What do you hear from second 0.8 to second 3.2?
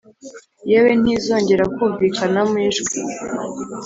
ntizongera kumvikanamo ijwi